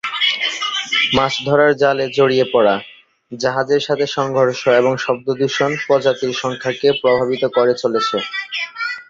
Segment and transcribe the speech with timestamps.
[1.15, 2.75] মাছ ধরার জালে জড়িয়ে পড়া,
[3.31, 8.17] জাহাজের সাথে সংঘর্ষ এবং শব্দ দূষণ প্রজাতির সংখ্যাকে প্রভাবিত করে চলেছে।